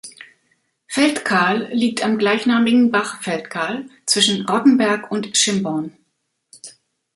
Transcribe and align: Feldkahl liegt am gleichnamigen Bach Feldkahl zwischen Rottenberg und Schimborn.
Feldkahl 0.87 1.67
liegt 1.73 2.03
am 2.03 2.17
gleichnamigen 2.17 2.89
Bach 2.91 3.21
Feldkahl 3.21 3.85
zwischen 4.07 4.47
Rottenberg 4.49 5.11
und 5.11 5.37
Schimborn. 5.37 5.95